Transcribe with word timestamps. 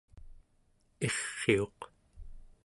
irriuq 1.05 1.79